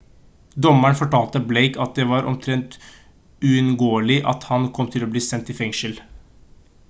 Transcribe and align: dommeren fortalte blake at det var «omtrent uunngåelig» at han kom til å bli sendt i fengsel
dommeren 0.65 0.95
fortalte 0.99 1.41
blake 1.49 1.81
at 1.85 1.95
det 1.99 2.05
var 2.13 2.29
«omtrent 2.31 2.79
uunngåelig» 3.51 4.19
at 4.33 4.49
han 4.53 4.67
kom 4.79 4.89
til 4.97 5.05
å 5.05 5.11
bli 5.15 5.23
sendt 5.27 5.53
i 5.55 5.57
fengsel 5.61 6.01